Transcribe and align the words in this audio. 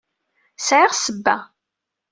Sɛiɣ 0.67 0.91
ssebba. 0.95 1.37